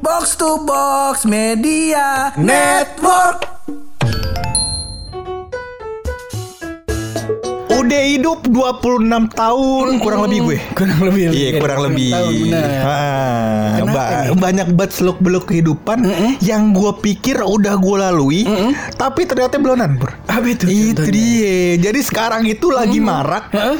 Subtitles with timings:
[0.00, 3.44] Box to Box Media Network.
[7.70, 10.58] Udah hidup 26 tahun kurang lebih gue.
[10.74, 11.22] Kurang lebih.
[11.32, 12.12] Iya kurang lebih.
[12.12, 12.68] Tahun, benar.
[12.76, 14.36] Ah, ba- nih?
[14.36, 16.04] banyak banget seluk beluk kehidupan
[16.40, 18.42] yang gue pikir udah gue lalui,
[18.94, 20.12] tapi ternyata belonan bro.
[20.26, 20.68] Apa itu?
[20.68, 21.80] Itu dia.
[21.80, 23.76] Jadi sekarang itu lagi marak Heeh.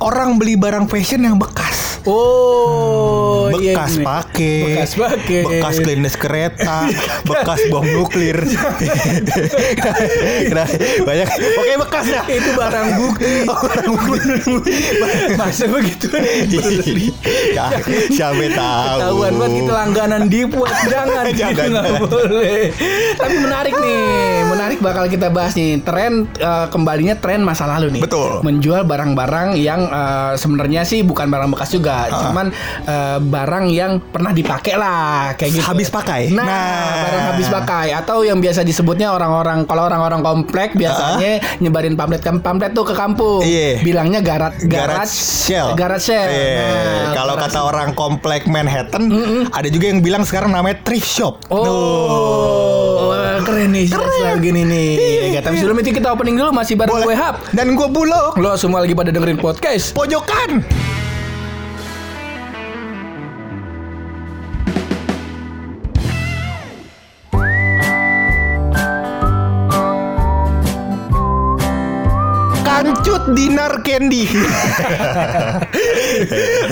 [0.00, 1.91] orang beli barang fashion yang bekas.
[2.04, 4.04] Oh, iya, bekas gini.
[4.04, 5.40] pakai, Bekas pakai.
[5.44, 6.78] bekas klinis kereta,
[7.22, 8.42] bekas bom nuklir.
[10.52, 10.66] Nah,
[11.00, 12.24] banyak, oke bekas dah.
[12.26, 13.34] Itu barang bukti.
[13.52, 14.72] Oh, barang bukti.
[15.34, 16.06] Masa begitu?
[17.52, 17.66] Ya,
[18.08, 18.98] siapa tahu.
[18.98, 22.60] Ketahuan banget kita langganan dipuat jangan Jangan, gitu nggak boleh.
[23.14, 24.02] Tapi menarik nih,
[24.48, 28.02] menarik bakal kita bahas nih tren eh, kembalinya tren masa lalu nih.
[28.02, 28.40] Betul.
[28.42, 32.46] Menjual barang-barang yang eh, sebenarnya sih bukan barang bekas juga, cuman
[32.84, 35.64] eh, barang yang pernah dipakai lah kayak gitu.
[35.64, 36.28] Habis pakai.
[36.30, 37.00] Nah, Nah.
[37.02, 42.84] barang habis pakai atau yang biasa disebutnya orang-orang kalau orang-orang komplek biasanya nyebarin pamflet tuh
[42.84, 43.40] ke kampung.
[43.42, 43.80] Iya.
[43.80, 45.74] Bilangnya garat garat sale.
[45.74, 46.28] Garage sale.
[46.28, 46.60] Iya.
[46.62, 49.08] Nah, Kalau kata orang komplek Manhattan,
[49.48, 51.38] ada juga yang bilang sekarang namanya thrift shop.
[51.48, 54.38] Oh, wah, keren nih keren.
[54.38, 54.90] gini nih.
[55.32, 57.40] Ya, tapi sebelum itu kita opening dulu masih bareng gue Hap.
[57.50, 58.36] Dan gue bulog.
[58.36, 59.92] Lo semua lagi pada dengerin podcast.
[59.92, 60.62] Pojokan.
[73.32, 74.24] Dinar candy.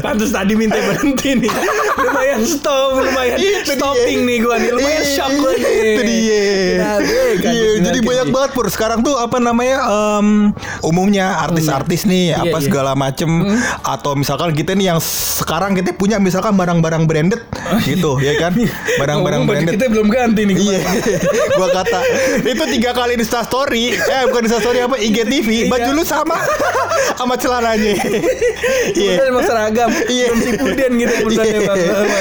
[0.00, 1.52] Pantes tadi minta berhenti nih.
[2.00, 4.28] Lumayan stop, lumayan Itu stopping dia.
[4.28, 4.70] nih gue nih.
[4.72, 5.70] Lumayan Iya, shock gue nih.
[5.70, 6.42] Itu dia.
[6.80, 7.00] Kan?
[7.47, 8.67] Iya, jadi banyak banget pur.
[8.69, 9.72] Sekarang tuh apa namanya?
[9.83, 10.50] em,
[10.83, 12.64] umumnya artis-artis nih, Iya, apa iya.
[12.64, 13.28] segala macem.
[13.83, 17.41] Atau misalkan kita nih yang sekarang kita punya misalkan barang-barang branded,
[17.83, 18.52] gitu, ya kan?
[18.98, 19.74] Barang-barang Ngomong baju branded.
[19.77, 20.56] kita belum ganti nih.
[20.58, 20.80] Iya,
[21.58, 22.00] gua kata
[22.42, 25.64] itu tiga kali di Insta Story, eh bukan Insta Story apa IGTV, Iya.
[25.69, 26.36] baju lu sama
[27.20, 27.95] sama celananya.
[28.97, 29.13] Iya.
[29.20, 29.29] Iya.
[29.29, 29.91] emang seragam.
[30.08, 30.27] Iya.
[30.30, 31.69] Belum si puden gitu perusahaannya Iya.
[31.69, 31.79] bang.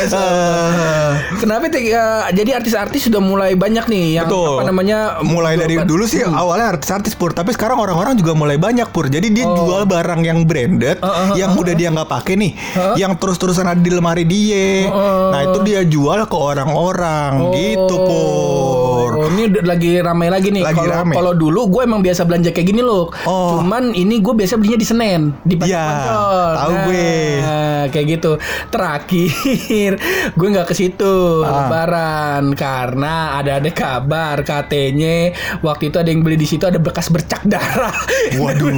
[0.10, 1.12] Ah.
[1.40, 2.04] Kenapa tiga,
[2.34, 4.60] jadi artis-artis sudah mulai banyak nih yang Betul.
[4.60, 8.90] apa namanya mulai dari dulu sih awalnya artis-artis pur tapi sekarang orang-orang juga mulai banyak
[8.92, 12.52] pur jadi dia jual barang yang branded uh, yang udah dia nggak pakai nih
[13.00, 14.90] yang terus-terusan ada di lemari dia
[15.32, 18.80] nah itu dia jual ke orang-orang gitu pur
[19.20, 20.64] Oh, ini lagi ramai lagi nih.
[20.64, 20.80] Lagi
[21.12, 23.12] kalau dulu gue emang biasa belanja kayak gini loh.
[23.28, 23.60] Oh.
[23.60, 26.52] Cuman ini gue biasa belinya di Senen, di pasar Iya, Pancol.
[26.54, 27.12] tahu gue.
[27.40, 28.32] Nah, kayak gitu.
[28.70, 29.92] Terakhir
[30.38, 31.66] gue nggak ke situ Ah.
[31.66, 37.08] lebaran karena ada ada kabar katanya waktu itu ada yang beli di situ ada bekas
[37.08, 37.94] bercak darah.
[38.40, 38.72] Waduh.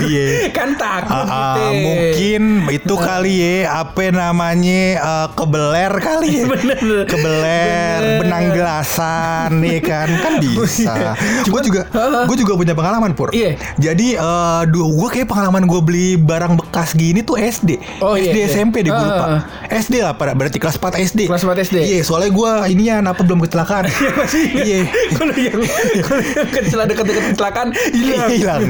[0.00, 0.48] Iya.
[0.56, 1.62] kan takut ah, gitu.
[1.82, 6.78] mungkin itu kali ya apa namanya eh, kebeler kali ya Bener.
[7.04, 8.18] kebeler Bener.
[8.20, 11.82] benang gelasan nih kan kan bisa gue juga
[12.24, 13.56] gue juga punya pengalaman pur Iya.
[13.76, 14.08] jadi
[14.52, 18.36] eh duh gue kayak pengalaman gue beli barang bekas gini tuh SD Oh, iya, SD
[18.36, 18.46] iya.
[18.50, 19.40] SMP deh gue Ah, lupa ah.
[19.70, 21.76] SD lah pada berarti kelas 4 SD Kelas 4 SD.
[21.80, 23.88] iya soalnya gue inian apa belum kecelakaan.
[24.58, 25.60] Iya Kalau yang
[26.02, 28.30] kalau yang kecelakaan dekat-dekat kecelakaan hilang.
[28.30, 28.62] hilang.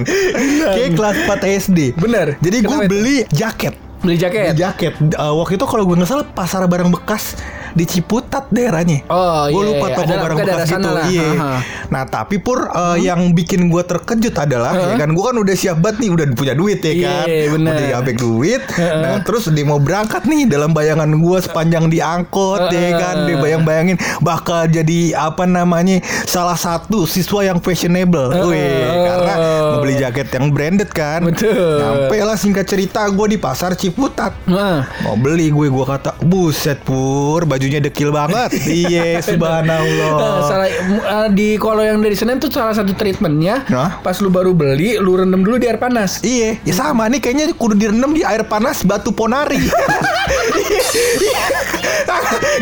[0.69, 2.27] Kayak kelas 4 SD Bener.
[2.39, 3.75] jadi gue beli jaket.
[4.01, 4.45] Beli jaket.
[4.49, 4.93] Beli jaket.
[4.99, 7.35] Eh, waktu itu kalau gue nggak salah pasar barang bekas
[7.73, 9.05] di Ciputat daerahnya.
[9.09, 9.97] Oh, Gue iya, lupa iya.
[9.97, 10.89] toko barang bekas gitu.
[10.89, 11.05] lah.
[11.07, 11.29] Iya.
[11.33, 11.59] Ha, ha.
[11.89, 15.79] Nah tapi pur eh, yang bikin gue terkejut adalah ya kan gue kan udah siap
[15.79, 17.27] banget nih udah punya duit ya Iya, kan.
[17.53, 17.73] bener.
[17.73, 18.63] Udah diapek duit.
[18.79, 23.17] nah terus dia mau berangkat nih dalam bayangan gue sepanjang diangkut ya kan.
[23.25, 28.31] Dia bayang-bayangin bakal jadi apa namanya salah satu siswa yang fashionable.
[28.43, 29.35] Wih, karena
[29.69, 31.23] mau beli jaket yang branded kan.
[31.23, 31.79] Betul.
[31.79, 34.33] Sampai lah singkat cerita gue di pasar Ciputat.
[34.45, 38.51] Nah, Mau beli gue gue kata buset pur bajunya dekil banget.
[38.67, 40.11] iya subhanallah.
[40.19, 40.69] Nah, salah,
[41.07, 44.03] uh, di kalau yang dari Senin tuh salah satu treatmentnya Nah.
[44.03, 47.55] pas lu baru beli lu rendam dulu di air panas Iya, ya sama nih kayaknya
[47.55, 49.63] kudu direndam di air panas batu ponari.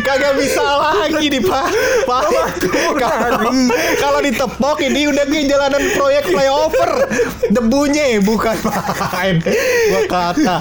[0.01, 1.67] Kagak bisa lagi nih pak.
[2.05, 2.23] Pak,
[3.99, 6.91] kalau ditepok ini udah kayak jalanan proyek flyover.
[7.49, 9.39] Debunya bukan main.
[9.89, 10.57] Gua kata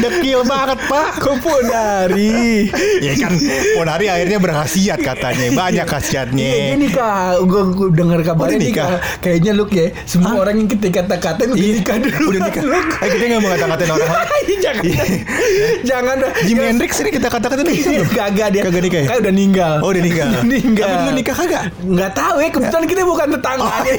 [0.00, 1.10] dekil banget pak.
[1.22, 2.66] kok ponari
[2.98, 3.32] Ya kan
[3.82, 6.38] ponari akhirnya berkhasiat katanya, banyak khasiatnya.
[6.38, 8.88] Iya gini kak, gue dengar kabarnya nih kak,
[9.18, 12.24] kayaknya lu ya semua orang yang kita kata-katain udah Iya, nikah dulu.
[12.30, 12.62] Udah nikah.
[13.02, 14.58] Eh, kita nggak mau ngata-ngatain orang lain.
[14.66, 14.82] jangan.
[14.86, 18.08] Jimi Jangan- Hendrix ini kita kata-katain nikah belum?
[18.12, 18.62] Kagak dia.
[18.62, 19.06] Kagak nikah ya?
[19.08, 19.74] Kan udah meninggal.
[19.82, 20.26] Oh udah nikah.
[20.32, 20.86] Udah meninggal.
[20.86, 21.62] Tapi lu nikah kagak?
[21.82, 23.64] Nggak tahu ya, kebetulan kita bukan tetangga.
[23.64, 23.94] Oh, iya.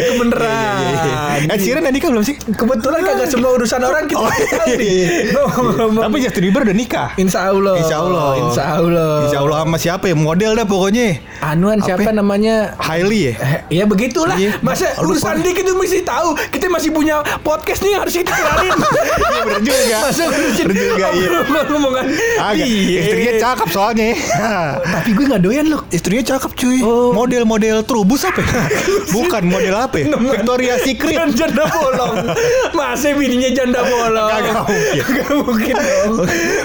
[0.00, 0.50] Itu beneran.
[0.50, 1.54] Iya, iya, iya.
[1.54, 2.34] Ed Sheeran udah nikah belum sih?
[2.40, 4.90] Kebetulan kagak semua urusan orang kita Oh, tahu iya, nih.
[4.90, 5.08] iya.
[5.30, 6.02] Ngomong-ngomong.
[6.02, 7.08] Tapi Justin Bieber udah nikah.
[7.14, 7.74] Insya Allah.
[7.78, 8.26] Insya Allah.
[8.36, 9.12] Insya Allah.
[9.28, 11.20] Insya Allah sama siapa ya model dah pokoknya.
[11.38, 12.16] Anuan siapa Apa?
[12.16, 12.72] namanya?
[12.80, 13.32] Hailey ya.
[13.38, 14.34] Eh, ya begitulah.
[14.34, 15.12] Iya, Masa lupa.
[15.12, 16.32] urusan dikit itu mesti tahu.
[16.48, 18.72] Kita masih punya podcast nih yang harus kita kenalin.
[19.28, 19.98] Iya bener juga.
[20.08, 20.24] Masa
[20.58, 21.28] Bener juga, iya.
[21.68, 22.04] ngomongan.
[22.40, 22.66] Agak.
[22.66, 22.98] Iya.
[23.04, 24.08] Istrinya cakep soalnya.
[24.96, 25.80] Tapi gue nggak doyan loh.
[25.90, 26.78] Istrinya cakep cuy.
[26.82, 27.12] Oh.
[27.12, 28.40] Model-model trubus apa?
[28.40, 28.48] ya?
[29.12, 29.96] Bukan model apa?
[30.00, 30.06] ya?
[30.16, 31.16] Victoria Secret.
[31.36, 32.14] Janda bolong.
[32.72, 34.30] Masa bininya janda bolong?
[34.32, 35.02] Kagak mungkin.
[35.04, 36.14] Kagak mungkin dong.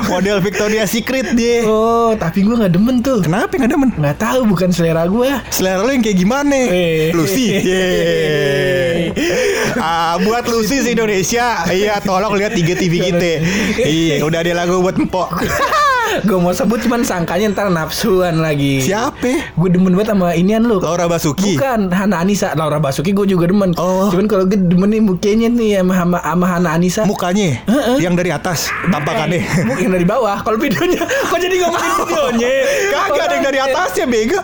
[0.09, 1.67] model Victoria Secret dia.
[1.67, 3.19] Oh, tapi gue nggak demen tuh.
[3.21, 3.89] Kenapa nggak demen?
[3.95, 5.29] Nggak tahu, bukan selera gue.
[5.49, 6.55] Selera lu yang kayak gimana?
[6.55, 7.11] Eh.
[7.15, 7.59] Lucy.
[7.61, 9.01] Yeay.
[9.83, 11.65] Ah, buat Lucy di Indonesia.
[11.67, 13.41] Iya, tolong lihat tiga TV kita.
[13.83, 15.43] Iya, udah ada lagu buat empok.
[16.21, 18.83] gue mau sebut cuman sangkanya ntar nafsuan lagi.
[18.83, 19.53] Siapa?
[19.53, 20.77] Gue demen banget sama inian lu.
[20.77, 21.57] Laura Basuki.
[21.57, 24.09] Bukan Hana Anissa Laura Basuki gue juga demen Oh.
[24.09, 27.97] Cuman kalau gue demen nih mukanya nih sama, sama, sama Hana Anissa Mukanya Heeh.
[27.99, 29.41] yang dari atas tampakannya.
[29.65, 32.49] Mungkin dari bawah Kalau videonya Kok jadi ngomongin videonya
[32.91, 34.39] Kagak ada yang dari atasnya bega.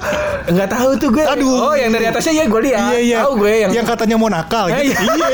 [0.48, 1.70] Enggak tahu tuh gue Aduh.
[1.70, 3.18] Oh yang dari atasnya ya gue lihat Iya iya.
[3.22, 5.04] Tahu gue yang yang katanya mau nakal Eh, gitu.
[5.04, 5.28] iya.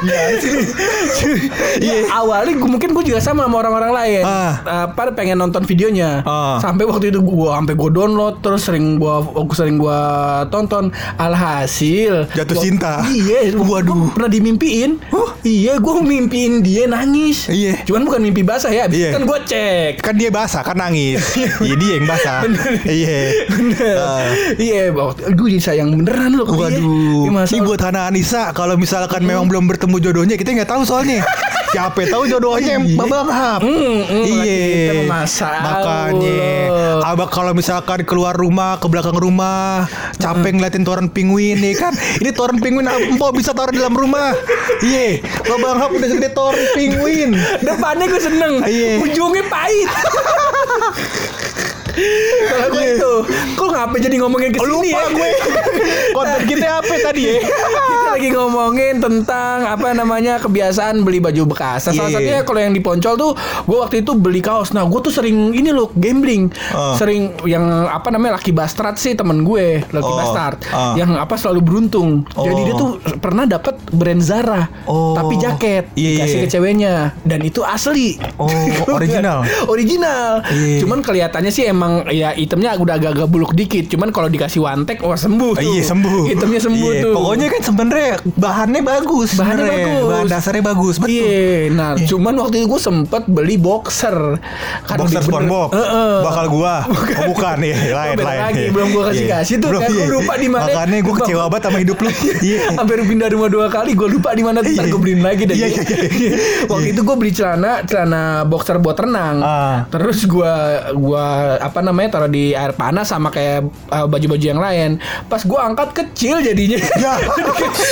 [0.00, 0.20] Iya.
[1.80, 4.22] Ya, awalnya gue mungkin gue juga sama sama orang-orang lain.
[4.24, 4.86] Ah.
[4.88, 6.20] Apa pengen nonton videonya.
[6.22, 6.60] Ah.
[6.60, 10.00] Sampai waktu itu gue sampai gue download terus sering gue aku sering gue
[10.52, 10.92] tonton.
[11.16, 12.92] Alhasil Jatuh gua- cinta.
[13.08, 13.96] Iya, Waduh.
[13.96, 15.00] gua pernah dimimpiin.
[15.08, 15.32] Huh?
[15.40, 17.48] Iya, gue mimpiin dia nangis.
[17.48, 17.80] Iya.
[17.82, 18.84] Cuman bukan mimpi basah ya.
[18.86, 19.08] Iya.
[19.08, 19.92] itu kan gue cek.
[20.04, 21.24] Kan dia basah kan nangis.
[21.64, 22.38] Iya dia yang basah.
[22.84, 23.18] Iya.
[23.96, 24.28] Ah.
[24.56, 26.60] Iya, waktu aduh jadi sayang beneran loh dia.
[26.60, 30.68] Waduh, Iya, masa- ini buat Hana Anissa kalau misalkan memang belum bertemu jodohnya kita nggak
[30.68, 31.24] tahu soalnya.
[31.70, 32.98] Siapa tahu jodohnya Iya.
[32.98, 33.60] Babang Hap.
[33.62, 34.58] Hmm, hmm, iya.
[34.82, 35.54] kita memasak.
[35.70, 36.50] Makanya,
[37.06, 39.86] abang kalau misalkan keluar rumah ke belakang rumah,
[40.18, 41.94] capek ngeliatin toren penguin nih kan.
[42.18, 44.34] Ini toren penguin empok bisa taruh di dalam rumah.
[44.82, 47.38] Iya, Babang Hap udah segede toren penguin.
[47.60, 49.00] Depannya gue seneng Iya.
[49.02, 49.88] Ujungnya pahit
[52.50, 53.12] Kalau gue itu
[53.58, 55.30] Kok ngapa jadi ngomongin ke sini Lupa ya gue.
[56.14, 57.34] Konten kita apa tadi ya?
[58.10, 62.16] Lagi ngomongin tentang Apa namanya Kebiasaan beli baju bekas Nah, Salah Iya.
[62.16, 65.50] satunya kalau yang di Poncol tuh Gue waktu itu beli kaos Nah gue tuh sering
[65.50, 66.94] Ini loh Gambling Oh.
[66.94, 70.16] Sering Yang apa namanya Lucky Bastard sih temen gue Lucky Oh.
[70.16, 70.94] Bastard Ah.
[70.94, 72.58] Yang apa selalu beruntung Jadi Oh.
[72.60, 75.14] dia tuh Pernah dapat brand Zara Oh.
[75.14, 76.42] Tapi jaket Iya, Dikasih iya.
[76.42, 78.48] ke ceweknya Dan itu asli Oh,
[78.96, 79.44] original.
[79.66, 80.40] original.
[80.46, 80.80] Iya.
[80.80, 83.86] Cuman kelihatannya sih emang ya itemnya udah agak-agak buluk dikit.
[83.86, 85.62] Cuman kalau dikasih take wah sembuh tuh.
[85.68, 86.22] Iya sembuh.
[86.26, 87.12] Itemnya sembuh Iya, tuh.
[87.14, 87.99] Pokoknya kan sebenarnya
[88.32, 89.30] bahannya bagus.
[89.34, 89.86] Bahannya sebenarnya.
[89.86, 90.08] bagus.
[90.10, 90.94] Bahan dasarnya bagus.
[90.96, 91.10] Betul.
[91.12, 94.16] Iya, nah cuman waktu itu gue sempet beli boxer.
[94.82, 95.70] Kan Boxer SpongeBob.
[95.70, 96.14] Heeh.
[96.22, 96.74] Bakal gua.
[97.20, 98.40] Oh, bukan ya, lain beda lain.
[98.40, 98.70] lagi, Iya.
[98.72, 99.34] belum gua kasih- Iya.
[99.36, 100.08] kasih tuh, Belum, kan gua iya.
[100.10, 100.64] lupa di mana.
[100.66, 102.10] Makanya gua kecewa banget sama hidup lu.
[102.40, 102.60] Iya.
[102.72, 104.88] Hampir pindah rumah dua kali gue lupa di mana ntar Iya.
[104.88, 105.54] gue beliin lagi deh.
[105.54, 106.32] Iya, iya, iya.
[106.70, 109.36] Waktu itu gue beli celana celana boxer buat renang.
[109.40, 109.76] Ah.
[109.88, 110.52] Terus gue
[110.96, 111.26] gua
[111.58, 114.90] apa namanya taruh di air panas sama kayak uh, baju-baju yang lain.
[115.26, 116.78] Pas gue angkat kecil jadinya.
[116.96, 117.14] Ya.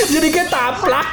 [0.06, 1.08] Jadi, kayak- taplak.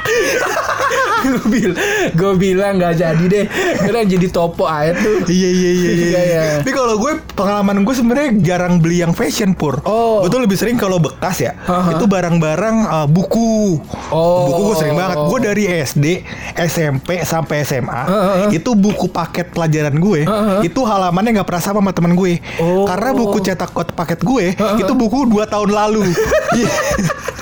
[1.26, 1.78] gue bilang
[2.14, 3.44] gue bilang nggak jadi deh.
[3.82, 5.26] Kira jadi topo aja tuh.
[5.26, 6.06] Iya iya iya iya.
[6.06, 6.42] Iya, iya.
[6.60, 9.80] Tapi kalau gue pengalaman gue sebenarnya jarang beli yang fashion pur.
[9.82, 10.22] Oh.
[10.22, 11.52] Gue tuh lebih sering kalau bekas ya.
[11.66, 13.80] Itu barang-barang uh, buku.
[14.12, 14.50] Oh.
[14.50, 15.16] Buku gue sering banget.
[15.26, 16.04] Gue dari SD,
[16.68, 18.00] SMP sampai SMA
[18.52, 20.22] itu buku paket pelajaran gue.
[20.26, 20.62] Haha.
[20.62, 22.42] Itu halamannya nggak pernah sama sama teman gue.
[22.58, 22.86] Oh.
[22.88, 26.02] Karena buku cetak kot paket gue itu buku dua tahun lalu.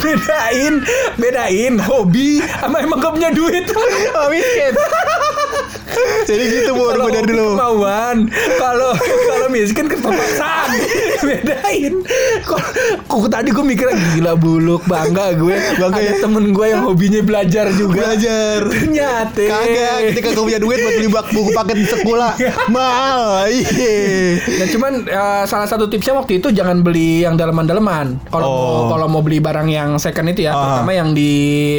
[0.00, 0.74] Bedain
[1.18, 3.64] bedain hobi sama emang gak punya duit
[4.14, 4.72] Oh, miskin.
[6.28, 7.46] Jadi gitu kalau gue dari dulu.
[7.54, 8.16] kemauan
[8.56, 10.68] kalau kalau miskin keterpaksaan
[11.26, 11.94] bedain
[12.42, 12.60] kok
[13.04, 16.14] kok tadi gue mikir gila buluk bangga gue Bangga ada ya?
[16.18, 18.58] temen gue yang hobinya belajar juga Belajar.
[18.66, 22.32] ternyata Kagak, ketika gue punya duit buat beli buku paket di sekolah
[22.74, 23.46] mahal.
[23.46, 23.94] Iya.
[24.54, 28.18] Nah cuman eh, salah satu tipsnya waktu itu jangan beli yang daleman-daleman.
[28.26, 28.86] Kalau Oh.
[28.86, 30.60] kalau mau beli barang yang second itu ya, Ah.
[30.78, 31.32] terutama yang di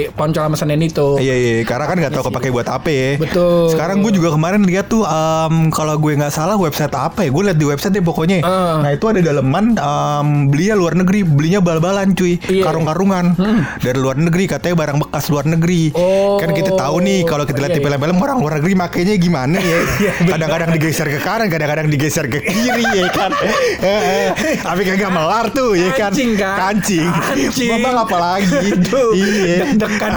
[0.10, 1.16] Poncol sama Senen itu.
[1.16, 3.10] Iya iya, karena kan nggak tahu kepake buat apa ya.
[3.18, 3.70] Betul.
[3.70, 7.44] Sekarang gue juga kemarin lihat tuh, em, kalau gue nggak salah website apa ya, gue
[7.50, 8.46] lihat di website deh pokoknya.
[8.46, 8.78] Ah.
[8.86, 12.70] Nah itu ada daleman, em, belinya luar negeri, belinya bal-balan cuy, Iya.
[12.70, 13.34] karung-karungan
[13.82, 15.90] dari luar negeri, katanya barang bekas luar negeri.
[15.98, 16.38] Oh.
[16.38, 17.88] Kan kita tahu nih kalau kita lihat Iya, di iya.
[17.90, 19.80] film-film orang luar negeri makainya gimana ya.
[20.06, 23.34] Iya, Kadang-kadang digeser ke kanan, kadang-kadang digeser ke kiri ya kan.
[24.70, 26.14] Tapi kagak melar tuh ya kan.
[26.14, 26.56] Kancing, kan?
[26.60, 27.10] Kancing.
[27.10, 27.70] Kancing.
[27.74, 28.70] Babang apalagi.
[28.86, 29.74] Tuh, Iya.
[29.74, 30.14] deg-degan.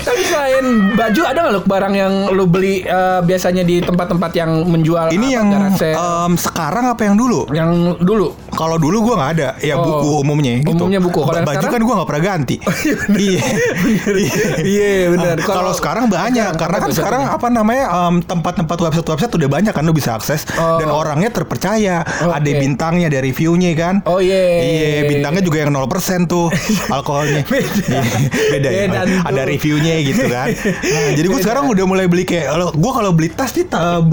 [0.00, 0.64] Tapi selain
[0.98, 5.26] baju ada nggak lo barang yang lo beli eh, biasanya di tempat-tempat yang menjual Ini
[5.30, 7.46] yang em, sekarang apa yang dulu?
[7.54, 9.82] yang dulu Kalau dulu gua nggak ada, ya Oh.
[9.82, 10.76] buku umumnya gitu.
[10.76, 11.16] Umumnya buku.
[11.18, 11.72] Kalau baju sekarang?
[11.72, 12.56] kan gua nggak pernah ganti.
[13.20, 13.40] Iya.
[14.60, 15.34] Iya, benar.
[15.38, 19.82] Ah, Kalau- sekarang banyak karena kan sekarang apa namanya em, tempat-tempat website-website udah banyak kan
[19.82, 20.76] lu bisa akses Oh.
[20.76, 22.04] dan orangnya terpercaya.
[22.04, 22.36] Oke.
[22.36, 23.94] Ada bintangnya, ada reviewnya kan.
[24.04, 24.60] Oh iya.
[24.60, 25.88] Iya, bintangnya juga yang 0%
[26.26, 26.52] tuh
[26.94, 27.42] alkoholnya.
[27.46, 28.02] Iya,
[28.50, 28.82] Beda ya.
[28.86, 29.20] Beda tuh.
[29.24, 30.48] Ada reviewnya gitu kan.
[30.90, 33.66] Nah, jadi gue sekarang udah mulai beli kayak gue kalau beli tas nih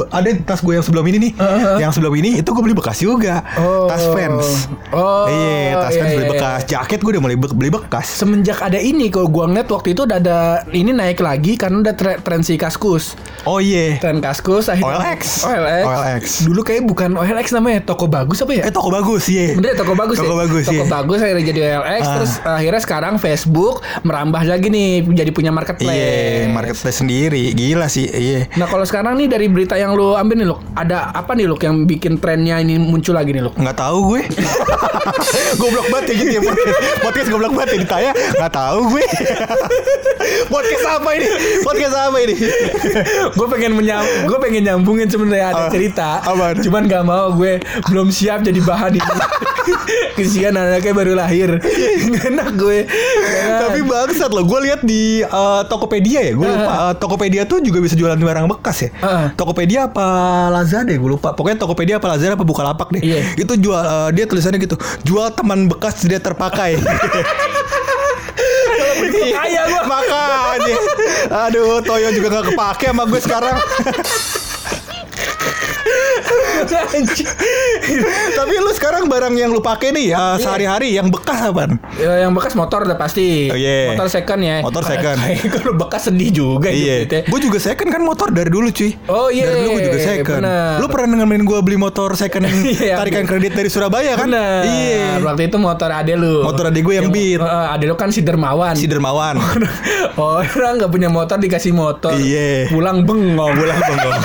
[0.07, 1.31] ada tas gue yang sebelum ini nih.
[1.79, 3.41] Yang sebelum ini itu gue beli bekas juga.
[3.57, 3.89] Oh.
[3.89, 4.03] Tas
[4.39, 4.69] fans.
[4.89, 6.59] Oh, Iya, tas iya, fans beli iya, bekas.
[6.65, 8.05] Jaket gue udah mulai be- beli bekas.
[8.09, 10.39] Semenjak ada ini kalau gua ngeliat waktu itu udah ada
[10.69, 13.13] ini naik lagi karena udah tre- tren si kaskus.
[13.43, 13.95] Oh iya.
[13.97, 15.21] Tren kaskus akhirnya OLX.
[15.43, 15.83] OLX.
[15.85, 16.23] OLX.
[16.43, 18.63] Dulu kayak bukan OLX namanya toko bagus apa ya?
[18.63, 19.53] Eh toko bagus iya.
[19.53, 20.39] Bener ya, toko bagus Toko ya?
[20.39, 20.83] bagus, Toko iya.
[20.87, 22.13] bagus akhirnya jadi OLX Ah.
[22.13, 27.51] Terus akhirnya sekarang Facebook Merambah lagi nih Jadi punya marketplace Iya, marketplace sendiri.
[27.51, 28.05] Gila sih.
[28.05, 28.51] Iya.
[28.53, 31.59] Nah kalau sekarang nih dari berita yang lu ambil nih Luk Ada apa nih Luk
[31.59, 34.16] yang bikin trennya ini muncul lagi nih Luk Nggak tahu gue.
[35.57, 36.77] Goblok banget ya gitu ya podcast.
[36.99, 38.11] Podcast goblok banget ya ditanya.
[38.33, 39.05] Nggak tahu gue.
[40.47, 41.27] podcast apa ini?
[41.61, 42.35] Podcast apa ini?
[43.27, 46.57] gue pengen menyam gue pengen nyambungin sebenarnya ada Ah, cerita apaan?
[46.57, 49.13] cuman gak mau gue belum siap jadi bahan ini
[50.17, 51.59] kesian anaknya baru lahir
[52.03, 52.79] Nggak enak gue
[53.27, 53.59] Ya.
[53.63, 56.73] Tapi bangsat loh, gue lihat di eh, Tokopedia ya, gue lupa.
[56.89, 58.89] Eh, Tokopedia tuh juga bisa jualan barang bekas ya.
[58.99, 59.27] Ah.
[59.33, 60.05] Tokopedia apa
[60.49, 61.31] Lazada ya, gue lupa.
[61.31, 63.01] Pokoknya Tokopedia apa Lazada apa Bukalapak deh.
[63.03, 63.21] Iya.
[63.35, 66.79] Itu jual, eh, dia tulisannya gitu, jual teman bekas tidak terpakai.
[69.37, 69.81] kaya gua.
[69.87, 70.75] Makanya.
[71.47, 73.55] Aduh, Toyo juga gak kepake sama gue sekarang.
[78.33, 80.17] Tapi lu sekarang barang yang lu pakai nih Iya.
[80.17, 81.79] eh, sehari-hari yang bekas apaan?
[81.95, 83.49] Ya, yang bekas motor udah pasti.
[83.49, 83.91] Oh, iya.
[83.91, 84.57] Motor second ya.
[84.61, 85.17] Motor second.
[85.53, 87.21] Kalau bekas sedih juga Iya, hidupnya.
[87.27, 88.91] gue juga second kan motor dari dulu cuy.
[89.07, 90.41] Oh, iya, Dari dulu gue juga second.
[90.43, 90.75] bener.
[90.79, 92.43] Lu pernah nemenin gue beli motor second
[92.77, 93.29] Iya, tarikan iya.
[93.29, 94.29] kredit dari Surabaya kan?
[94.31, 95.19] Iya.
[95.19, 96.43] Waktu itu motor ade lu.
[96.43, 97.39] Motor adek gue yang Beat.
[97.39, 98.75] Eh, ade lu kan si Dermawan.
[98.75, 99.39] Si Dermawan.
[100.17, 102.13] Orang nggak punya motor dikasih motor.
[102.13, 102.67] Iya.
[102.69, 103.53] Pulang bengong.
[103.53, 104.15] Pulang bengong.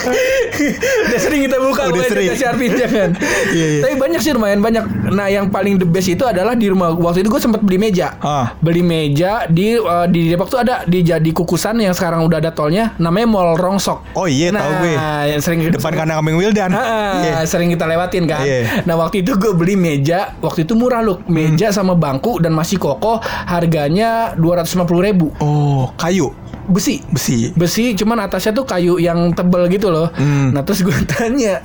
[0.00, 2.28] Udah sering kita buka Udah sering.
[2.32, 3.10] artinya kan.
[3.50, 3.80] Iya, iya.
[3.82, 4.84] Tapi banyak sih lumayan banyak.
[5.10, 8.14] Nah, yang paling the best itu adalah di rumah waktu itu gue sempat beli meja.
[8.22, 8.54] Ah.
[8.62, 12.54] Beli meja di eh, di Depok tuh ada di jadi kukusan yang sekarang udah ada
[12.54, 14.14] tolnya namanya Mall Rongsok.
[14.14, 14.94] Oh iya, nah, tahu gue.
[15.34, 16.70] yang sering Depan kandang kambing Wildan.
[16.70, 17.42] Ah, Iya.
[17.44, 18.44] sering kita lewatin kan.
[18.46, 18.86] Iya.
[18.86, 22.78] Nah waktu itu gue beli meja, waktu itu murah loh, meja sama bangku dan masih
[22.78, 26.30] kokoh, harganya dua ratus ribu Oh, kayu,
[26.70, 27.02] besi.
[27.06, 27.50] besi.
[27.52, 30.08] Besi, cuman atasnya tuh kayu yang tebel gitu loh.
[30.12, 30.50] Hmm.
[30.50, 31.58] Nah terus gue tanya,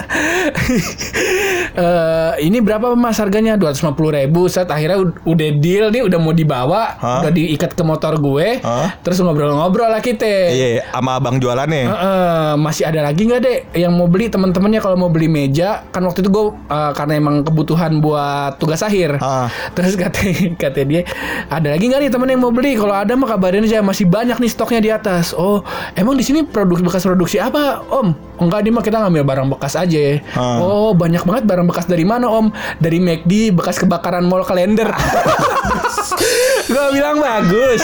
[1.76, 3.56] "Eh, ini berapa mas harganya?
[3.56, 3.72] Dua
[4.12, 4.48] ribu.
[4.48, 7.20] Saat akhirnya ud- udah deal nih, udah mau dibawa, Hah?
[7.22, 8.60] udah diikat ke motor gue.
[8.60, 8.96] Hah?
[9.00, 10.26] Terus ngobrol-ngobrol lah kita.
[10.52, 11.84] Iya, sama abang jualannya.
[11.86, 16.02] Heeh, masih ada lagi nggak dek yang mau beli teman-temannya kalau mau beli meja kan
[16.02, 19.48] waktu itu gue eh, karena emang kebutuhan buat tugas akhir Ah.
[19.72, 20.22] terus kata
[20.56, 21.02] kata dia
[21.48, 24.36] ada lagi nggak nih temen yang mau beli kalau ada mah kabarin aja masih banyak
[24.36, 25.36] nih stoknya di atas.
[25.36, 25.62] Oh
[26.00, 28.16] emang di sini produk bekas produksi apa om?
[28.40, 30.20] Enggak nih mah kita ngambil barang bekas aja.
[30.36, 30.60] Ah.
[30.60, 32.52] oh banyak banget barang bekas dari mana om?
[32.80, 34.90] Dari McD bekas kebakaran mall kalender.
[36.72, 37.84] Gue bilang bagus.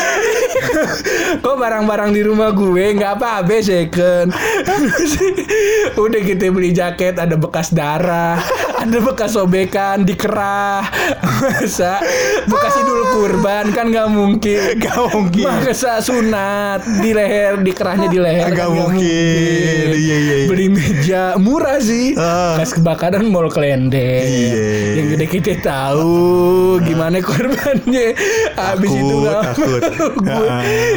[1.44, 4.30] Kok barang-barang di rumah gue nggak apa-apa second
[6.04, 8.38] udah kita beli jaket ada bekas darah
[8.82, 10.82] ada bekas sobekan dikerah
[11.40, 12.02] masa
[12.44, 15.46] bekas idul kurban kan nggak mungkin Gak mungkin.
[15.46, 19.86] masa sunat di leher dikerahnya di leher Nggak kan nggak mungkin.
[19.92, 20.36] Iya, iya, iya.
[20.48, 22.58] beli meja murah sih Ah.
[22.58, 24.98] bekas kebakaran mall kelendek Iya.
[24.98, 26.18] yang udah kita tahu
[26.82, 28.18] gimana korbannya
[28.56, 29.82] habis itu nggak takut.
[30.26, 30.48] gue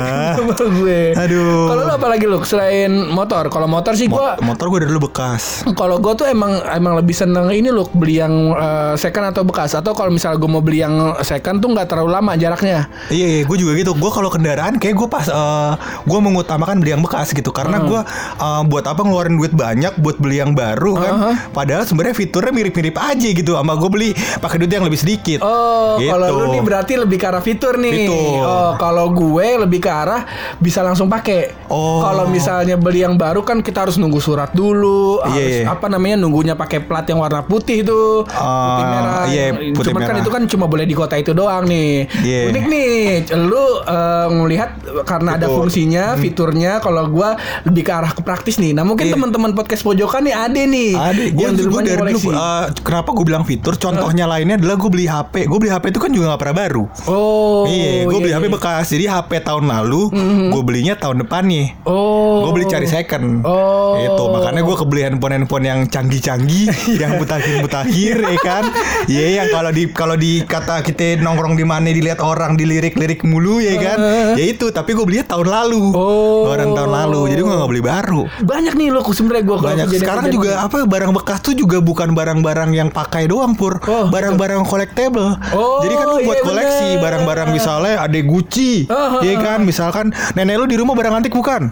[0.00, 0.33] Ah.
[0.35, 1.69] sama gue Aduh.
[1.69, 5.05] kalau lu apa lagi lu selain motor kalau motor sih gua motor gue dari dulu
[5.05, 5.69] bekas.
[5.75, 9.75] kalau gue tuh emang emang lebih seneng ini loh beli yang eh, second atau bekas
[9.75, 13.43] atau kalau misalnya gue mau beli yang second tuh nggak terlalu lama jaraknya Iya, iya
[13.43, 13.93] gue juga gitu.
[13.95, 18.00] Gue kalau kendaraan kayak gue pas eh, gue mengutamakan beli yang bekas gitu karena gue
[18.38, 21.12] eh, buat apa ngeluarin duit banyak buat beli yang baru kan.
[21.12, 21.35] Uh-huh.
[21.50, 25.40] Padahal sebenarnya fiturnya mirip-mirip aja gitu sama gue beli pakai duit yang lebih sedikit.
[25.43, 26.11] Oh, Gitu.
[26.11, 28.07] kalau lu nih berarti lebih ke arah fitur nih.
[28.07, 28.43] Fitur.
[28.45, 30.23] Oh, kalau gue lebih ke arah
[30.61, 31.57] bisa langsung pakai.
[31.73, 32.04] Oh.
[32.04, 35.64] Kalau misalnya beli yang baru kan kita harus nunggu surat dulu, Iya, harus iya.
[35.73, 39.25] apa namanya nunggunya pakai plat yang warna putih itu, putih Ah, merah.
[39.26, 40.23] iya, putih Cuman kan merah.
[40.23, 42.04] itu kan cuma boleh di kota itu doang nih.
[42.21, 42.40] Iya.
[42.50, 42.92] Unik nih,
[43.40, 44.71] lu eh, ngelihat
[45.04, 46.78] karena ada fungsinya, fiturnya.
[46.78, 47.28] Kalau gue
[47.64, 48.73] lebih ke arah ke praktis nih.
[48.73, 49.14] Nah mungkin Iya.
[49.14, 50.90] teman-teman podcast pojokan nih ada nih.
[50.94, 53.75] Ada, gue yang rumahnya dari dulu eh, kenapa gue bilang fitur?
[53.75, 55.47] Contohnya lainnya adalah gue beli HP.
[55.47, 56.85] Gue beli HP itu kan juga nggak pernah baru.
[57.06, 58.52] Oh, iya, gue beli iya, HP iya.
[58.52, 58.85] bekas.
[58.88, 60.02] Jadi HP tahun lalu,
[60.50, 61.66] gue belinya tahun depan nih.
[61.85, 62.44] Oh.
[62.44, 63.44] Gue beli cari second.
[63.44, 63.97] Oh.
[63.97, 66.66] Itu makanya gue kebeli handphone handphone yang canggih-canggih,
[67.02, 68.65] yang buta mutakhir mutakhir ya kan?
[69.07, 73.61] Iya yang kalau di kalau di kata kita nongkrong di mana dilihat orang dilirik-lirik mulu
[73.61, 73.99] ya kan?
[74.35, 75.85] Ya itu tapi gue belinya tahun lalu.
[75.95, 76.47] Oh.
[76.51, 78.21] orang tahun lalu jadi gue nggak beli baru.
[78.43, 79.87] Banyak nih lo sebenarnya gue banyak.
[80.01, 83.79] sekarang juga apa barang bekas tuh juga bukan barang-barang yang pakai doang pur.
[83.85, 87.03] Oh, barang-barang collectible Oh, jadi kan lu buat iya koleksi bener.
[87.05, 89.61] barang-barang misalnya ada Gucci Ah, ah, ya kan?
[89.63, 91.69] Misalkan nenek lu di rumah barang antik bukan?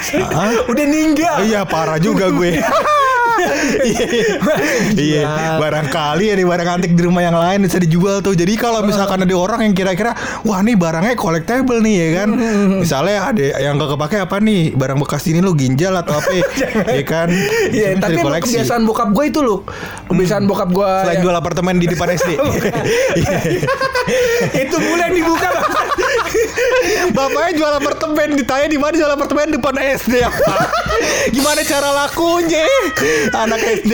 [0.70, 1.36] Udah ninggal.
[1.44, 2.58] Iya parah juga gue.
[3.80, 4.06] Iya,
[4.94, 5.22] Iya,
[5.58, 8.36] barangkali ada barang antik di rumah yang lain bisa dijual tuh.
[8.36, 12.28] Jadi kalau misalkan ada orang yang kira-kira, wah nih barangnya collectible nih ya kan.
[12.80, 16.30] Misalnya ada yang gak kepake apa nih barang bekas ini lo ginjal atau apa,
[16.92, 17.28] ya kan?
[17.72, 19.64] Iya, tapi kebiasaan bokap gue itu loh.
[20.08, 22.36] Kebiasaan bokap gue Selain jual apartemen di depan SD.
[24.64, 25.48] itu mulai dibuka.
[27.16, 30.54] Bapaknya jual apartemen ditanya di mana jual apartemen depan SD apa?
[31.34, 32.66] Gimana cara lakunya?
[33.34, 33.92] Anak SD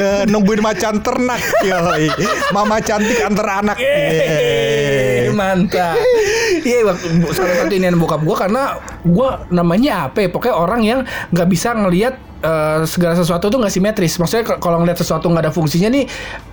[0.00, 2.08] eh, nungguin macan ternak yoi.
[2.52, 3.76] Mama cantik antar anak.
[3.78, 5.19] Yeay.
[5.34, 5.96] Mantap.
[6.60, 10.26] Iya, waktu salah satu ini bokap gue karena gue namanya apa?
[10.26, 14.18] ya, Pokoknya orang yang nggak bisa ngelihat eh, segala sesuatu tuh nggak simetris.
[14.18, 16.04] Maksudnya kalau ngeliat sesuatu nggak ada fungsinya nih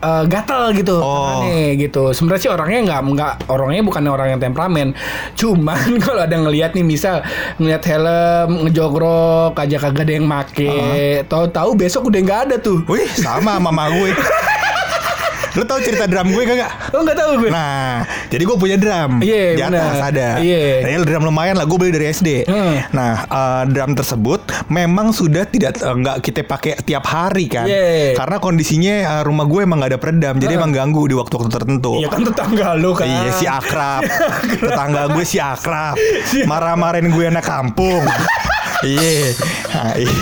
[0.02, 1.02] eh, gatel gitu.
[1.02, 1.44] Oh.
[1.44, 2.14] Aneh gitu.
[2.14, 4.88] Sebenarnya sih orangnya nggak nggak orangnya bukan orang yang temperamen.
[5.34, 7.26] Cuman kalau ada ngelihat nih misal
[7.58, 10.70] ngelihat helm ngejogrok aja kagak ada yang make.
[11.26, 12.86] Tahu-tahu besok udah nggak ada tuh.
[12.86, 14.14] Wih, sama mama gue.
[15.58, 16.94] Lo tau cerita drum gue kagak?
[16.94, 17.50] Lo nggak tahu gue.
[17.50, 20.30] Nah, jadi gue punya drum Iya, di atas ada.
[20.38, 20.86] Iya.
[20.86, 22.46] Ini drum lumayan lah, gue beli dari SD.
[22.46, 22.78] Hmm.
[22.94, 28.14] Nah, eh, drum tersebut memang sudah tidak eh, nggak kita pakai tiap hari kan, Iya.
[28.14, 31.98] karena kondisinya eh, rumah gue emang nggak ada peredam, jadi emang ganggu di waktu-waktu tertentu.
[31.98, 33.10] Iya kan tetangga lo kan.
[33.10, 34.06] Iya si akrab
[34.62, 35.98] Tetangga gue si akrab
[36.52, 38.04] Marah-marahin gue anak kampung
[38.86, 39.34] Iya
[39.74, 40.14] Nah, iya.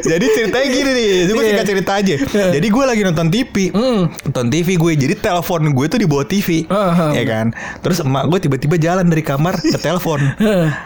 [0.00, 1.48] Jadi ceritanya gini nih Gue Iya.
[1.50, 2.14] singkat cerita aja.
[2.50, 6.64] Jadi gue lagi nonton TV Nonton TV gue Jadi telepon gue tuh di bawah TV
[6.66, 7.10] Ah, ah.
[7.12, 7.50] Ya kan?
[7.80, 10.20] Terus emak gue tiba-tiba jalan dari kamar ke telepon.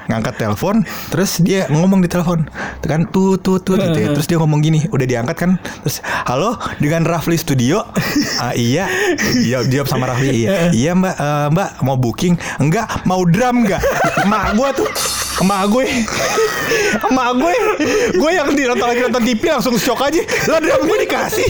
[0.06, 2.46] Ngangkat telepon Terus dia ngomong di telepon.
[2.78, 4.08] Tuh kan Tut tut tut gitu ya.
[4.10, 5.50] Terus dia ngomong gini Udah diangkat kan?
[5.82, 7.84] Terus Halo dengan Rafli Studio?
[8.36, 8.88] Ah, Iya.
[9.42, 10.70] Jawab, jawab sama Rafli Iya.
[10.70, 12.34] Iya mbak eh, Mbak mau booking?
[12.58, 13.80] Enggak Mau drum enggak.
[14.20, 14.88] Emak gue tuh
[15.42, 15.84] Emak gue.
[17.10, 17.54] Emak gue.
[18.14, 20.22] Gue yang di nonton lagi nonton TV langsung shock aja.
[20.50, 21.48] Lah drum gue dikasih.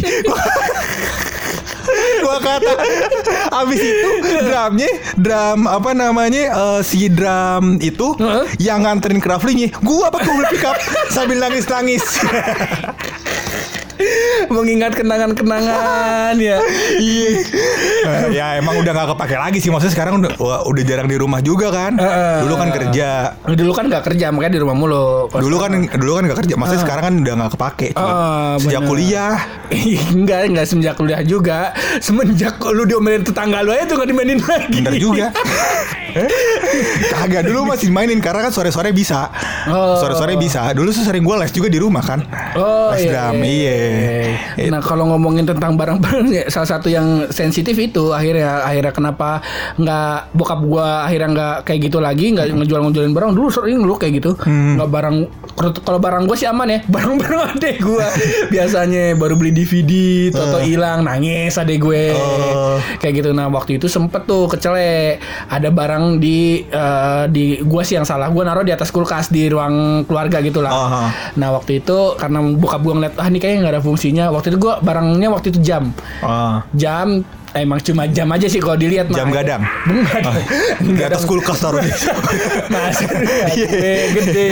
[2.24, 2.72] Gua kata
[3.52, 4.08] Abis itu
[4.40, 4.88] drumnya
[5.20, 8.48] Drum apa namanya eh, Si drum itu Heeh.
[8.56, 10.80] Yang nganterin ke Raflinya Gua pakai mobil pick up
[11.12, 12.24] Sambil nangis-nangis
[14.46, 16.58] mengingat kenangan-kenangan ya.
[16.94, 17.28] Iya
[18.04, 21.40] Eh, Ya emang udah gak kepake lagi sih Maksudnya sekarang udah, udah jarang di rumah
[21.40, 21.96] juga kan.
[22.40, 25.28] Dulu kan kerja Dulu kan nggak kerja makanya di rumah mulu.
[25.28, 28.80] Dulu kan dulu kan gak kerja Maksudnya sekarang kan udah gak kepake Cuma Ah, Sejak
[28.80, 28.90] bener.
[28.90, 29.34] kuliah
[30.10, 31.72] enggak enggak semenjak kuliah juga.
[31.98, 34.78] Semenjak lu diomelin tetangga lu aja tuh nggak dimainin lagi.
[34.78, 35.26] Bener juga
[37.10, 39.26] Kagak dulu masih mainin Karena kan sore-sore bisa
[39.66, 39.96] Oh.
[39.96, 42.22] Sore-sore bisa Dulu tuh sering gue les juga di rumah kan
[42.54, 43.74] Oh Les drum Iya
[44.70, 49.40] Nah kalau ngomongin tentang barang-barang ya, salah satu yang sensitif itu akhirnya akhirnya kenapa
[49.78, 53.30] nggak bokap gua akhirnya nggak kayak gitu lagi nggak ngejual ngejualin barang.
[53.34, 54.36] Dulu sering lu kayak gitu.
[54.44, 54.76] Hmm.
[54.76, 55.16] nggak barang
[55.86, 56.78] kalau barang gua sih aman ya.
[56.94, 58.06] Barang-barang adek gua.
[58.50, 59.92] Biasanya baru beli DVD
[60.34, 62.10] toto hilang nangis adek gue.
[62.14, 62.78] Oh.
[62.98, 63.30] kayak gitu.
[63.34, 65.18] Nah waktu itu sempet tuh kecele.
[65.46, 68.30] Ada barang di eh, di gua sih yang salah.
[68.30, 71.02] Gua naruh di atas kulkas di ruang keluarga gitu lah Aha.
[71.34, 74.30] Nah waktu itu karena bokap gue ngeliat ah ini kayaknya nggak ada fungsinya.
[74.30, 75.90] Waktu itu gue barangnya waktu itu jam,
[76.22, 76.62] Ah.
[76.70, 79.06] jam emang cuma jam aja sih kalau dilihat.
[79.08, 79.34] Jam mah.
[79.36, 79.62] gadang?
[79.86, 80.22] Enggak,
[80.80, 81.80] Di atas kulkas taruh
[82.72, 82.98] Mas,
[83.50, 83.54] Iya.
[83.54, 84.46] gede, gede.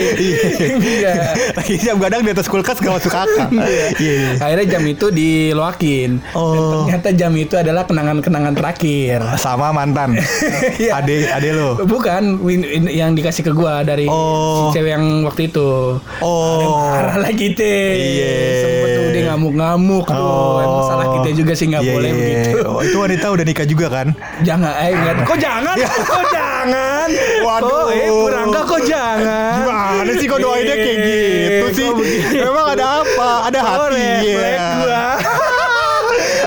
[0.71, 1.15] Enggak.
[1.53, 4.29] Lagi jam gadang di atas kulkas gak masuk akal Iya iya.
[4.37, 6.19] Akhirnya jam itu diloakin.
[6.33, 6.83] Oh.
[6.85, 9.19] Dan ternyata jam itu adalah kenangan-kenangan terakhir.
[9.35, 10.15] Sama mantan
[10.81, 10.97] Iya.
[10.97, 14.69] Ade ade lo Bukan win- win- yang dikasih ke gua dari Oh.
[14.69, 15.99] si cewek yang waktu itu.
[16.19, 17.91] Oh Marah lagi teh.
[17.93, 18.33] Iya.
[18.59, 20.55] Sempet tuh dia ngamuk-ngamuk tuh.
[20.59, 22.17] Emang salah kita juga sih nggak Iya, boleh iya.
[22.17, 22.57] begitu.
[22.93, 24.07] Itu wanita udah nikah juga kan?
[24.45, 25.25] Jangan, eh enggak.
[25.25, 25.73] Kok jangan?
[26.13, 27.07] kok jangan?
[27.41, 27.65] Waduh.
[27.65, 29.57] Kok, eh Purangga kok jangan?
[29.57, 31.89] Gimana sih kok doainnya kayak gitu Eh, sih?
[32.37, 33.29] Memang ada apa?
[33.49, 34.45] Ada Oh, hati ya.
[34.77, 35.05] gua.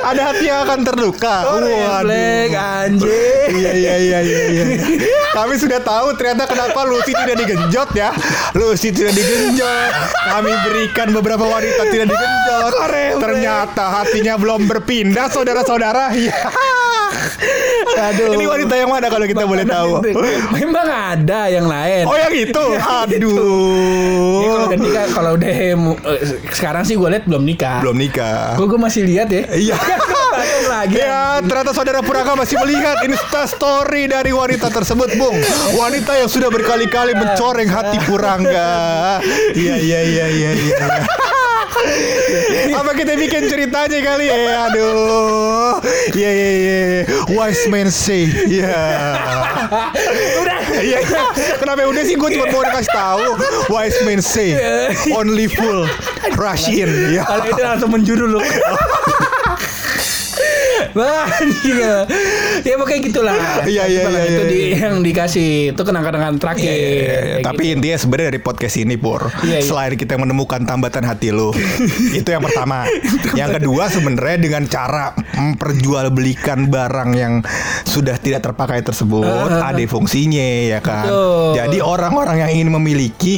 [0.06, 1.36] Ada hati yang akan terluka.
[1.44, 3.50] Oh, refleks anjing.
[3.50, 4.64] Iya iya iya iya iya.
[5.36, 8.08] Kami sudah tahu ternyata kenapa Lucy tidak digenjot ya.
[8.56, 9.92] Lucy tidak digenjot.
[10.32, 12.72] Kami berikan beberapa wanita tidak digenjot.
[13.20, 16.16] Ternyata hatinya belum berpindah saudara-saudara.
[16.16, 16.32] Ya.
[17.96, 18.32] Aduh.
[18.32, 20.00] Ini wanita yang mana kalau kita boleh tahu?
[20.56, 22.08] Memang ada yang lain.
[22.08, 22.64] Oh yang itu.
[22.72, 24.66] Ya, kalau Aduh.
[24.72, 25.76] udah nikah, kalau udah eh,
[26.52, 27.84] sekarang sih gue liat belum nikah.
[27.84, 28.56] Belum nikah.
[28.56, 29.44] Gue masih lihat ya.
[29.52, 29.76] Iya.
[30.36, 30.94] Belum lagi.
[31.00, 35.36] Ya, ternyata saudara Puranga masih melihat Insta story dari wanita tersebut, Bung.
[35.76, 39.18] Wanita yang sudah berkali-kali mencoreng hati Purangga.
[39.56, 40.76] Iya, iya, iya, iya, iya.
[42.72, 44.68] Apa kita bikin ceritanya kali ya?
[44.68, 45.78] Aduh.
[46.16, 47.02] Iya, iya, iya.
[47.30, 48.26] Wise man say.
[48.28, 48.80] Iya.
[50.40, 50.58] Udah.
[50.80, 51.20] Iya, iya.
[51.60, 53.26] Kenapa udah sih gue cuma mau kasih tahu.
[53.70, 54.56] Wise man say.
[55.12, 55.84] Only fool
[56.40, 56.90] rush in.
[57.12, 57.22] Iya.
[57.28, 58.40] Kalau itu langsung menjuru
[60.96, 61.02] lu.
[61.02, 62.45] Wah, anjing.
[62.62, 63.34] Ya pokoknya gitulah.
[63.66, 64.76] Iya, iya, iya, Itu iya, di, iya.
[64.88, 66.70] yang dikasih itu kenang-kenangan terakhir.
[66.70, 69.66] Kayak Tapi intinya sebenarnya dari podcast ini Pur Iya, iya.
[69.66, 71.52] Selain kita menemukan tambatan hati lu
[72.20, 72.88] Itu yang pertama.
[73.34, 77.42] Yang kedua sebenarnya dengan cara Memperjualbelikan barang yang
[77.84, 81.06] Sudah tidak terpakai tersebut Ada fungsinya ya kan?
[81.10, 81.50] Betul.
[81.58, 83.34] Jadi orang-orang yang ingin memiliki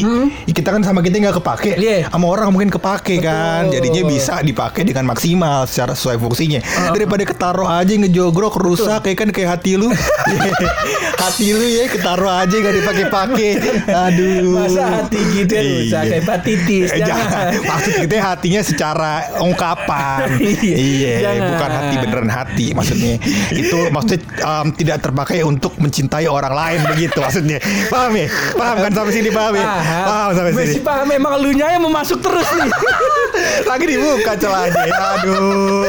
[0.47, 1.71] Kita kan sama kita nggak kepake.
[1.81, 2.13] Iya.
[2.13, 3.73] Sama orang mungkin kepake kan?
[3.73, 6.61] Jadinya bisa dipakai dengan maksimal Secara sesuai fungsinya.
[6.93, 9.89] Daripada ketaruh aja ngejogrok rusak ya kan kayak hati lu
[11.23, 13.51] Hati lu ya ketaruh aja nggak dipakai-pakai
[13.89, 16.15] Aduh Masa hati gitu ya rusak Iya.
[16.21, 16.89] hepatitis.
[16.91, 17.45] Eh, Jangan.
[17.59, 20.27] Maksud kita hatinya secara ungkapan
[20.63, 20.77] Iya.
[20.79, 21.43] Iya.
[21.49, 23.17] Bukan hati beneran hati Maksudnya
[23.51, 28.27] Itu maksudnya um, Tidak terpakai untuk mencintai orang lain Begitu maksudnya Paham ya?
[28.55, 29.67] Paham kan sampai sini paham ya?
[30.05, 32.71] Paham sampai sini Masih paham memang lu nya yang mau masuk terus nih.
[33.67, 34.85] Lagi dibuka celahnya
[35.19, 35.85] Aduh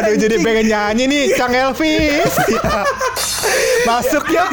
[0.00, 2.82] Aduh jadi pengen nyanyi nih Cang Elvis Ya.
[3.88, 4.44] Masuk ya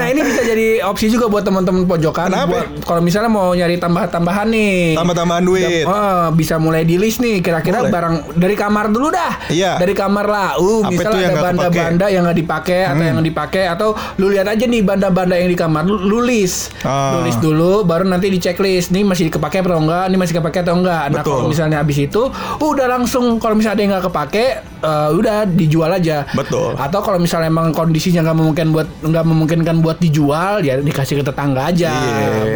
[0.00, 2.32] Nah ini bisa jadi opsi juga buat teman-teman pojokan.
[2.32, 2.66] Kenapa?
[2.82, 4.96] Kalau misalnya mau nyari tambahan-tambahan nih.
[4.96, 9.50] Tambah-tambahan duit Oh, bisa mulai di list nih kira-kira barang dari kamar dulu dah.
[9.52, 9.76] Iya.
[9.76, 10.48] Dari kamar lah.
[10.56, 14.64] Uh, Apa misalnya ada banda-banda yang nggak dipakai atau yang dipakai atau lu lihat aja
[14.64, 16.72] nih banda-banda yang di kamar lu, lu list.
[16.82, 17.18] Ah.
[17.18, 20.58] Lu list dulu baru nanti di checklist nih masih kepake atau enggak, ini masih kepake
[20.64, 21.04] atau enggak.
[21.12, 21.39] Nah, Betul.
[21.40, 22.22] Kalau misalnya habis itu
[22.60, 24.44] udah langsung kalau misalnya ada yang nggak kepake
[24.84, 26.28] eh, udah dijual aja.
[26.36, 26.76] Betul.
[26.76, 31.24] Atau kalau misalnya emang kondisinya nggak memungkinkan buat nggak memungkinkan buat dijual ya dikasih ke
[31.24, 31.92] tetangga aja.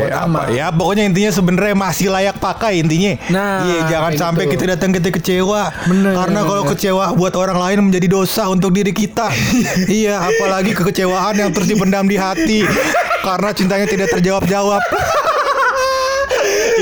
[0.04, 0.44] buat Iya, aman.
[0.44, 3.16] apa ya pokoknya intinya sebenarnya masih layak pakai intinya.
[3.32, 4.60] Nah, iya jangan sampai gitu.
[4.60, 5.72] kita datang kita kecewa.
[5.88, 6.12] Bener.
[6.12, 9.32] Karena kalau kecewa buat orang lain menjadi dosa untuk diri kita.
[9.88, 12.66] iya, apalagi kekecewaan yang terus dipendam di hati
[13.24, 14.82] karena cintanya tidak terjawab-jawab.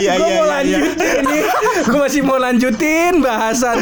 [0.02, 0.42] Iya gue iya mau iya.
[0.42, 0.52] iya.
[0.52, 1.38] lanjutin ini
[1.86, 3.76] Gue masih mau lanjutin bahasan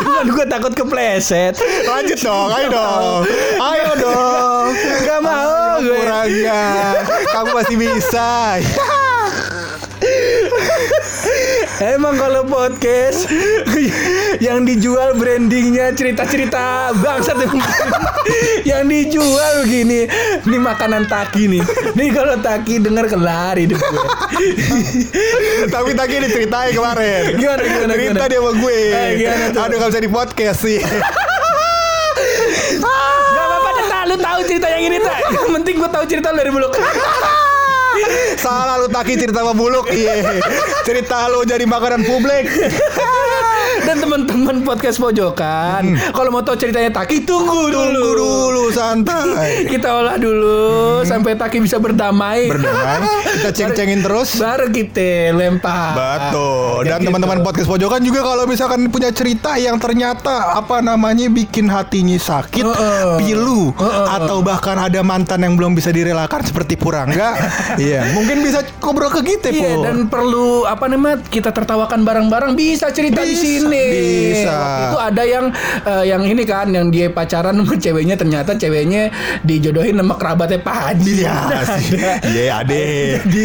[0.00, 3.22] Cuman gue takut kepleset Lanjut dong, ayo dong.
[3.60, 4.66] Ayo dong.
[5.04, 6.62] Gak mau gue Kurangnya.
[7.32, 8.60] Kamu masih bisa.
[11.80, 13.24] Emang kalau podcast
[14.44, 17.40] Yang dijual brandingnya cerita-cerita bangsat
[18.68, 20.04] Yang dijual begini
[20.44, 21.64] Ini makanan Taki nih
[21.96, 24.04] Nih kalau Taki denger kelar hidup gue
[25.74, 27.36] Tapi tadi diceritain kemarin.
[27.40, 28.28] Gimana, gimana, Cerita gimana?
[28.28, 28.80] dia sama gue.
[28.80, 29.60] Eh, gimana tuh?
[29.60, 30.78] Aduh gak bisa di podcast sih.
[34.10, 36.74] Lu tahu cerita yang ini tak Yang penting gue tahu cerita dari buluk
[38.40, 39.90] Salah lu taki cerita buluk.
[39.92, 40.42] Iya.
[40.86, 42.48] Cerita lu jadi makanan publik.
[43.80, 47.96] Dan teman-teman podcast pojokan, kalau mau tahu ceritanya Taki tunggu dulu.
[47.96, 49.62] Tunggu dulu santai.
[49.72, 52.52] Kita olah dulu sampai Taki bisa berdamai.
[52.52, 53.40] Berdamai.
[53.40, 54.36] Kita ceng-cengin terus.
[54.36, 55.96] Baru kita lempar.
[55.96, 56.84] Betul.
[56.84, 57.06] Kayak Dan gitu.
[57.08, 62.66] teman-teman podcast pojokan juga kalau misalkan punya cerita yang ternyata apa namanya bikin hatinya sakit,
[62.66, 63.16] Heeh.
[63.20, 64.06] pilu, Heeh.
[64.20, 67.36] atau bahkan ada mantan yang belum bisa direlakan seperti Purangga,
[67.80, 72.88] iya, mungkin bisa ngobrol ke kita, Iya dan perlu apa namanya kita tertawakan bareng-bareng bisa
[72.90, 74.30] cerita di Bisa, sini.
[74.34, 74.52] bisa.
[74.52, 75.44] Waktu itu ada yang
[75.86, 79.14] eh, yang ini kan yang dia pacaran sama ceweknya ternyata ceweknya
[79.46, 81.12] dijodohin sama kerabatnya Pak Haji.
[81.22, 81.38] Iya.
[82.30, 83.18] Iya, ade.
[83.26, 83.42] Jadi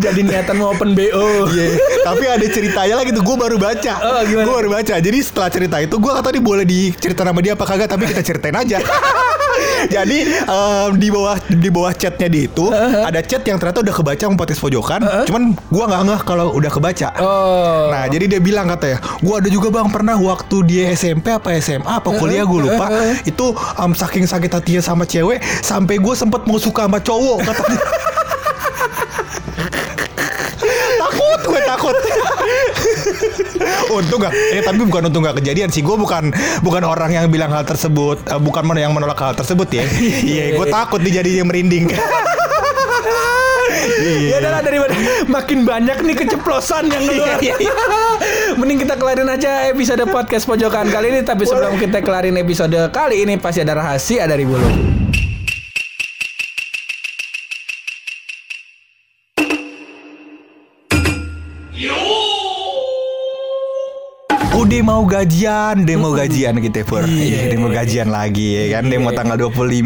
[0.00, 1.48] jadi niatan mau open BO.
[1.52, 1.66] Iya,
[2.06, 3.94] tapi ada ceritanya lagi tuh gue baru baca.
[4.02, 4.46] Oh, gimana?
[4.46, 4.94] Gue baru baca.
[4.98, 8.22] Jadi setelah cerita itu gue kata dia boleh diceritain sama dia apa kagak, tapi kita
[8.24, 8.78] ceritain aja.
[9.94, 14.24] Jadi em, di bawah di bawah chatnya dia itu ada chat yang ternyata udah kebaca
[14.38, 15.00] podcast pojokan.
[15.26, 17.08] Cuman gue nggak ngeh kalau udah kebaca.
[17.18, 17.90] Oh.
[17.90, 21.86] Nah jadi dia bilang katanya Gue ada juga bang pernah waktu dia SMP apa SMA
[21.86, 22.88] apa kuliah gue lupa.
[23.22, 27.78] Itu em, saking sakit hatinya sama cewek Sampai gue sempet mau suka sama cowok katanya
[31.02, 31.96] Takut gue takut.
[33.98, 35.84] Untung gak eh tapi bukan untung gak kejadian sih.
[35.84, 36.32] Gue bukan
[36.64, 39.84] bukan orang yang bilang hal tersebut eh, bukan yang menolak hal tersebut ya.
[40.32, 41.92] Iya gue takut dijadinya merinding.
[44.02, 44.94] Ya adalah daripada
[45.26, 47.38] makin banyak nih keceplosan yang keluar.
[48.58, 51.20] Mending kita kelarin aja episode podcast pojokan kali ini.
[51.24, 55.01] Tapi sebelum kita kelarin episode kali ini pasti ada rahasia dari bulu.
[64.72, 67.04] Udah mau gajian, demo gajian gitu Pur.
[67.04, 68.88] Iya, demo gajian lagi ya kan?
[68.88, 69.84] Demo tanggal 25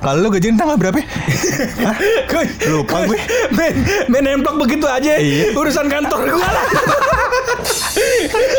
[0.00, 1.04] Kalau lu gajian tanggal berapa?
[2.72, 3.20] Lupa gue.
[3.52, 3.74] Main,
[4.08, 5.20] main nemplok begitu aja.
[5.20, 5.52] Iya.
[5.52, 6.64] Urusan kantor gue lah.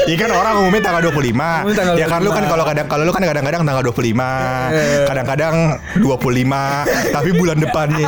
[0.03, 2.53] Iya kan orang umumnya tanggal 25 Umumnya tanggal Ya kan lu kan 25.
[2.53, 5.05] kalau kadang kalau lu kan kadang-kadang tanggal 25 Eh.
[5.09, 5.55] Kadang-kadang
[5.97, 8.07] 25 Tapi bulan depannya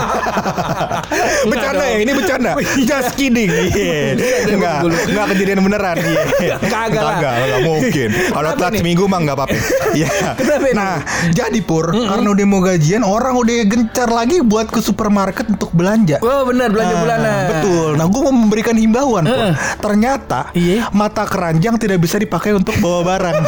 [1.49, 2.51] Bercanda ya ini bercanda.
[2.83, 3.49] Just kidding.
[3.49, 4.19] Iya
[4.53, 5.95] Enggak Enggak kejadian beneran.
[5.97, 6.55] Iya.
[6.61, 7.17] Kagak lah.
[7.55, 8.79] Enggak mungkin Kalau telat nih?
[8.79, 9.55] seminggu mah enggak apa-apa
[9.97, 10.71] Iya ini?
[10.71, 10.93] Nah
[11.31, 16.19] jadi Pur Karena udah mau gajian Orang udah gencar lagi buat ke supermarket untuk belanja
[16.19, 17.43] Oh benar belanja Ah, bulanan.
[17.49, 17.89] Betul.
[17.95, 19.23] Nah, gue mau memberikan himbauan.
[19.23, 19.35] Pur.
[19.35, 19.53] Heeh.
[19.77, 20.87] Ternyata Iya.
[20.91, 23.35] mata keranjang tidak bisa dipakai untuk bawa barang.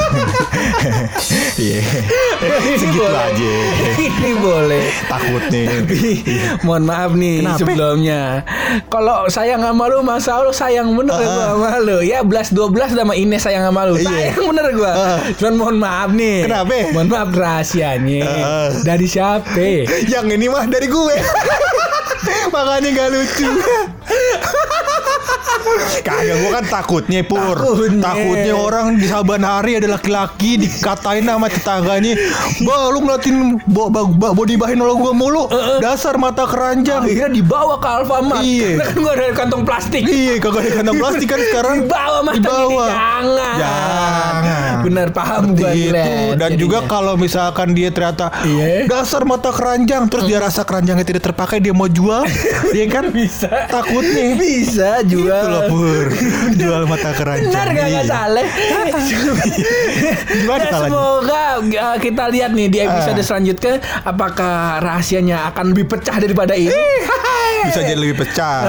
[1.58, 1.82] Iya.
[2.76, 3.18] Segitu boleh.
[3.24, 3.52] aja.
[3.98, 4.84] Ini boleh.
[5.06, 5.64] Takutnya.
[5.74, 6.02] Tapi
[6.62, 7.58] mohon maaf nih Kenapa?
[7.58, 8.22] sebelumnya.
[8.88, 11.98] Kalau sayang sama lu masa lu sayang bener gua sama lu.
[12.02, 13.97] Ya 11 12 sama Ines sayang sama lu.
[13.98, 14.34] Iya.
[14.34, 14.92] Sayang bener gua.
[14.94, 15.18] Ah.
[15.38, 16.38] Cuman mohon maaf nih.
[16.46, 16.74] Kenapa?
[16.94, 18.22] Mohon maaf rahasianya.
[18.26, 18.70] Ah.
[18.86, 19.66] Dari siapa?
[20.08, 21.16] Yang ini mah dari gue.
[22.54, 23.48] Makanya gak lucu.
[26.00, 28.02] Kagak gue kan takutnya pur Takutnya.
[28.04, 32.14] Takutnya orang di saban hari ada laki-laki Dikatain sama tetangganya
[32.62, 37.30] Bah lu ngeliatin bo, bo, bo, body bahin lo gue mulu Dasar mata keranjang Akhirnya
[37.30, 38.42] dibawa ke Alfamart.
[38.42, 38.70] Iya.
[38.70, 40.04] Karena kan gua ada kantong plastik.
[40.04, 42.86] Iya kagak ada kantong plastik kan sekarang Dibawa mata Dibawa.
[42.88, 43.56] jangan.
[43.58, 46.58] Jangan Bener paham gua Seperti itu Glenn, Dan jadinya.
[46.58, 48.86] juga kalau misalkan dia ternyata Iya.
[48.86, 52.24] Dasar mata keranjang Terus dia rasa keranjangnya tidak terpakai Dia mau jual
[52.72, 55.47] Dia kan bisa Takutnya bisa jual.
[55.48, 56.06] Loh Pur
[56.60, 57.98] Jual mata keranjang Benar gak, Iya.
[57.98, 58.46] gak salah
[60.30, 60.72] Gimana Ya?
[60.84, 63.26] Semoga uh, kita lihat nih di episode Ah.
[63.26, 66.74] selanjutnya Apakah rahasianya akan lebih pecah daripada ini
[67.60, 68.64] Bisa jadi lebih pecah.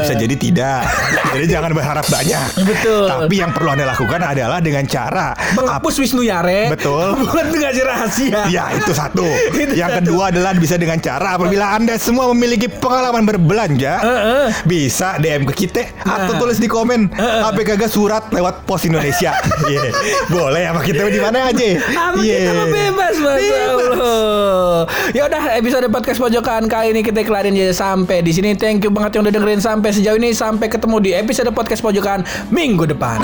[0.00, 0.80] Bisa jadi tidak
[1.32, 3.06] Jadi jangan berharap banyak Betul.
[3.06, 7.14] Tapi yang perlu anda lakukan adalah Dengan cara Menghapus Wisnu Yare Betul.
[7.24, 9.98] Buat ngasih rahasia Ya itu satu Itu Yang satu.
[10.02, 14.00] kedua adalah bisa dengan cara Apabila anda semua memiliki pengalaman berbelanja.
[14.64, 19.34] Bisa DM ke kita Atau tulis di komen HP kagak surat lewat pos Indonesia
[19.70, 19.90] Iya.
[20.28, 22.36] Boleh sama kita di mana aja Sama Iya.
[22.38, 28.20] kita mah bebas Allah Ya udah episode podcast pojokan kali ini kita kelarin aja sampai
[28.20, 28.52] di sini.
[28.54, 30.32] Thank you banget yang udah dengerin sampai sejauh ini.
[30.32, 33.20] Sampai ketemu di episode podcast pojokan minggu depan.